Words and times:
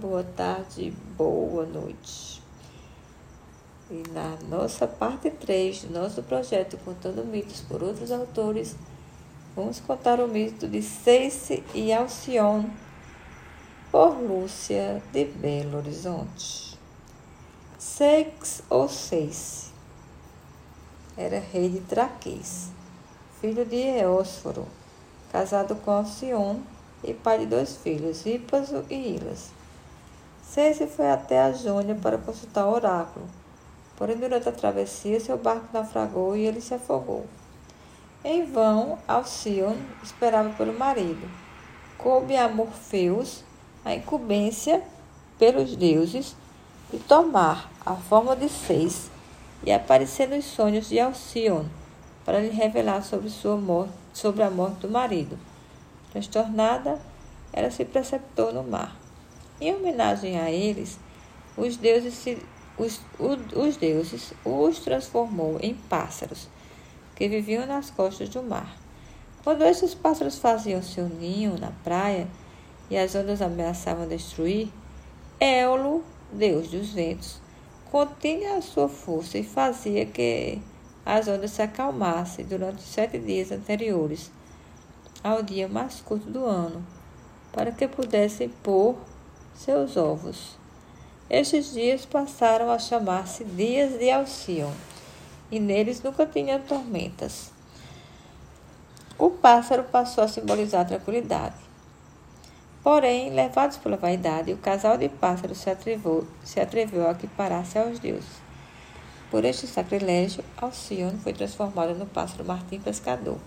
boa 0.00 0.24
tarde, 0.24 0.92
boa 1.16 1.64
noite. 1.64 2.42
E 3.88 4.02
na 4.12 4.36
nossa 4.48 4.88
parte 4.88 5.30
3 5.30 5.84
do 5.84 6.00
nosso 6.00 6.20
projeto 6.24 6.76
Contando 6.78 7.24
Mitos 7.24 7.60
por 7.60 7.80
Outros 7.80 8.10
Autores, 8.10 8.74
vamos 9.54 9.78
contar 9.78 10.18
o 10.18 10.26
mito 10.26 10.66
de 10.66 10.82
Ceice 10.82 11.62
e 11.72 11.92
Alcione 11.92 12.72
por 13.92 14.20
Lúcia 14.20 15.00
de 15.12 15.24
Belo 15.26 15.78
Horizonte. 15.78 16.76
Sex 17.78 18.64
ou 18.68 18.88
Ceice 18.88 19.70
era 21.16 21.38
rei 21.38 21.68
de 21.68 21.78
Traquis, 21.82 22.70
filho 23.40 23.64
de 23.64 23.76
Eósforo, 23.76 24.66
casado 25.30 25.76
com 25.76 25.92
Alcione 25.92 26.64
e 27.02 27.14
pai 27.14 27.38
de 27.38 27.46
dois 27.46 27.76
filhos, 27.76 28.24
Ípaso 28.26 28.84
e 28.90 29.16
Ilas. 29.16 29.50
Ceice 30.42 30.86
foi 30.86 31.10
até 31.10 31.40
a 31.40 31.52
Jônia 31.52 31.94
para 31.94 32.18
consultar 32.18 32.66
o 32.66 32.72
oráculo, 32.72 33.26
porém 33.96 34.16
durante 34.16 34.48
a 34.48 34.52
travessia 34.52 35.20
seu 35.20 35.38
barco 35.38 35.66
naufragou 35.72 36.36
e 36.36 36.46
ele 36.46 36.60
se 36.60 36.74
afogou. 36.74 37.24
Em 38.24 38.44
vão, 38.44 38.98
Alcione 39.06 39.80
esperava 40.02 40.50
pelo 40.50 40.78
marido. 40.78 41.26
Coube 41.96 42.36
a 42.36 42.48
Morfeus 42.48 43.44
a 43.84 43.94
incumbência 43.94 44.82
pelos 45.38 45.74
deuses 45.74 46.36
de 46.92 46.98
tomar 46.98 47.70
a 47.84 47.94
forma 47.94 48.36
de 48.36 48.48
seis 48.48 49.10
e 49.64 49.72
aparecer 49.72 50.28
nos 50.28 50.44
sonhos 50.44 50.88
de 50.88 50.98
Alcione 50.98 51.70
para 52.24 52.40
lhe 52.40 52.50
revelar 52.50 53.02
sobre, 53.02 53.30
sua 53.30 53.56
morte, 53.56 53.92
sobre 54.12 54.42
a 54.42 54.50
morte 54.50 54.80
do 54.80 54.90
marido. 54.90 55.38
Transtornada, 56.10 56.98
ela 57.52 57.70
se 57.70 57.84
precipitou 57.84 58.52
no 58.52 58.62
mar. 58.62 58.96
Em 59.60 59.74
homenagem 59.74 60.38
a 60.38 60.50
eles, 60.50 60.98
os 61.56 61.76
deuses, 61.76 62.14
se, 62.14 62.38
os, 62.78 63.00
os 63.54 63.76
deuses 63.76 64.32
os 64.44 64.78
transformou 64.80 65.58
em 65.60 65.74
pássaros 65.74 66.48
que 67.14 67.28
viviam 67.28 67.66
nas 67.66 67.90
costas 67.90 68.28
do 68.28 68.42
mar. 68.42 68.76
Quando 69.44 69.62
esses 69.62 69.94
pássaros 69.94 70.38
faziam 70.38 70.82
seu 70.82 71.08
ninho 71.08 71.58
na 71.58 71.70
praia 71.84 72.26
e 72.88 72.96
as 72.96 73.14
ondas 73.14 73.42
ameaçavam 73.42 74.08
destruir, 74.08 74.68
Éolo, 75.38 76.04
deus 76.32 76.68
dos 76.68 76.92
ventos, 76.92 77.40
continha 77.90 78.56
a 78.56 78.62
sua 78.62 78.88
força 78.88 79.38
e 79.38 79.44
fazia 79.44 80.04
que 80.06 80.60
as 81.04 81.28
ondas 81.28 81.52
se 81.52 81.62
acalmassem 81.62 82.44
durante 82.44 82.78
os 82.78 82.84
sete 82.84 83.18
dias 83.18 83.50
anteriores 83.50 84.30
ao 85.22 85.42
dia 85.42 85.68
mais 85.68 86.00
curto 86.00 86.30
do 86.30 86.44
ano, 86.44 86.84
para 87.52 87.72
que 87.72 87.86
pudessem 87.86 88.48
pôr 88.48 88.96
seus 89.54 89.96
ovos. 89.96 90.56
Estes 91.28 91.72
dias 91.72 92.06
passaram 92.06 92.70
a 92.70 92.78
chamar-se 92.78 93.44
dias 93.44 93.98
de 93.98 94.10
Alcion, 94.10 94.72
e 95.50 95.60
neles 95.60 96.02
nunca 96.02 96.26
tinham 96.26 96.60
tormentas. 96.60 97.52
O 99.18 99.30
pássaro 99.30 99.84
passou 99.84 100.24
a 100.24 100.28
simbolizar 100.28 100.82
a 100.82 100.86
tranquilidade. 100.86 101.56
Porém, 102.82 103.30
levados 103.30 103.76
pela 103.76 103.98
vaidade, 103.98 104.54
o 104.54 104.56
casal 104.56 104.96
de 104.96 105.10
pássaros 105.10 105.58
se 105.58 105.68
atreveu, 105.68 106.26
se 106.42 106.58
atreveu 106.58 107.06
a 107.06 107.12
equiparar-se 107.12 107.78
aos 107.78 107.98
deuses. 107.98 108.40
Por 109.30 109.44
este 109.44 109.66
sacrilégio, 109.66 110.42
Alcione 110.56 111.18
foi 111.18 111.34
transformado 111.34 111.94
no 111.94 112.06
pássaro 112.06 112.44
martim 112.44 112.80
pescador 112.80 113.38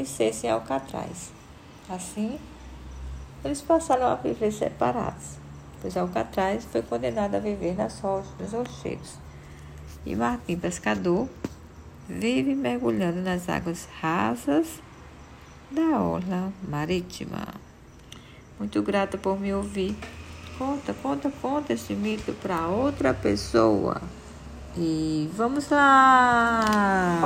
e 0.00 0.06
Cesse 0.06 0.46
em 0.46 0.50
Alcatraz. 0.50 1.32
Assim, 1.88 2.38
eles 3.44 3.62
passaram 3.62 4.06
a 4.06 4.14
viver 4.16 4.52
separados, 4.52 5.38
pois 5.80 5.96
Alcatraz 5.96 6.64
foi 6.64 6.82
condenado 6.82 7.36
a 7.36 7.38
viver 7.38 7.76
nas 7.76 8.00
rochas 8.00 8.32
dos 8.38 8.52
rochedos. 8.52 9.14
E 10.04 10.14
Martim 10.14 10.56
Pescador 10.56 11.28
vive 12.08 12.54
mergulhando 12.54 13.20
nas 13.20 13.48
águas 13.48 13.88
rasas 14.00 14.80
da 15.70 16.00
orla 16.00 16.52
marítima. 16.68 17.46
Muito 18.58 18.82
grata 18.82 19.18
por 19.18 19.38
me 19.38 19.52
ouvir. 19.52 19.96
Conta, 20.58 20.94
conta, 20.94 21.30
conta 21.42 21.72
esse 21.74 21.92
mito 21.94 22.32
para 22.34 22.68
outra 22.68 23.12
pessoa. 23.12 24.00
E 24.76 25.30
vamos 25.34 25.68
lá! 25.68 27.20